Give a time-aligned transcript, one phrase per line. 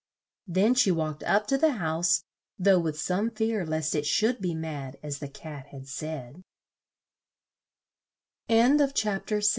[0.47, 2.23] Then she walked up to the house,
[2.57, 6.41] though with some fear lest it should be mad as the Cat had said.
[8.49, 9.45] CHAPTER VII.